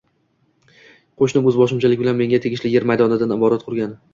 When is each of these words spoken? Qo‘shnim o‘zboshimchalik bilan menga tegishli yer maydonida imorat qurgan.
Qo‘shnim 1.23 1.51
o‘zboshimchalik 1.51 2.01
bilan 2.01 2.19
menga 2.23 2.41
tegishli 2.47 2.75
yer 2.77 2.89
maydonida 2.93 3.29
imorat 3.39 3.69
qurgan. 3.71 3.99